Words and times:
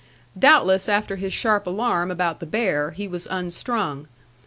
Doubtless 0.35 0.89
after 0.89 1.15
his 1.17 1.31
sharp 1.31 1.67
alarm 1.67 2.09
about 2.09 2.39
the 2.39 2.47
bear, 2.47 2.89
he 2.89 3.07
was 3.07 3.27
unstrung. 3.29 4.07